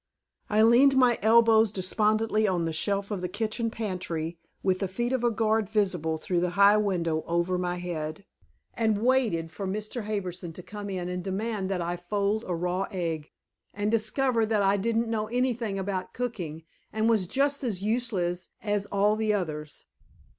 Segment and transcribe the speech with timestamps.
[0.49, 5.13] I leaned my elbows despondently on the shelf of the kitchen pantry, with the feet
[5.13, 8.25] of a guard visible through the high window over my head,
[8.73, 10.05] and waited for Mr.
[10.05, 13.31] Harbison to come in and demand that I fold a raw egg,
[13.75, 18.87] and discover that I didn't know anything about cooking, and was just as useless as
[18.87, 19.85] all the others.